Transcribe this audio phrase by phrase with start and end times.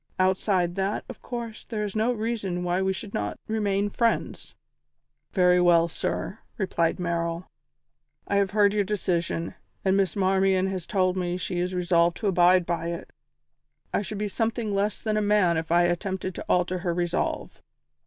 [0.17, 4.55] Outside that, of course, there is no reason why we should not remain friends."
[5.31, 7.45] "Very well, sir," replied Merrill,
[8.27, 9.53] "I have heard your decision,
[9.85, 13.11] and Miss Marmion has told me she is resolved to abide by it;
[13.93, 17.61] I should be something less than a man if I attempted to alter her resolve.